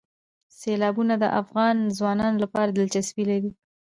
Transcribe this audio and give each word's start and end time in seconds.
سیلابونه 0.59 1.13
د 1.19 1.25
افغان 1.41 1.75
ځوانانو 1.97 2.41
لپاره 2.43 2.69
دلچسپي 2.71 3.23
لري. 3.31 3.51